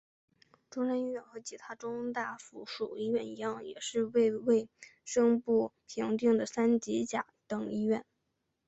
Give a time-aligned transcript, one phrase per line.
[0.71, 4.67] 中山一院和其它中大附属医院一样也是被卫
[5.05, 8.03] 生部评定的三级甲等医院。